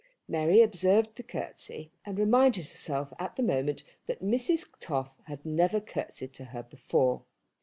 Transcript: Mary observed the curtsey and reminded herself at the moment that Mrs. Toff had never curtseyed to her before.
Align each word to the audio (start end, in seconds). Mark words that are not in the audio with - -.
Mary 0.27 0.63
observed 0.63 1.15
the 1.15 1.21
curtsey 1.21 1.91
and 2.07 2.17
reminded 2.17 2.61
herself 2.65 3.13
at 3.19 3.35
the 3.35 3.43
moment 3.43 3.83
that 4.07 4.19
Mrs. 4.23 4.67
Toff 4.79 5.11
had 5.25 5.45
never 5.45 5.79
curtseyed 5.79 6.33
to 6.33 6.45
her 6.45 6.63
before. 6.63 7.21